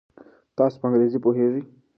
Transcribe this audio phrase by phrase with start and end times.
[0.57, 1.63] تاسو په انګریزي پوهیږئ؟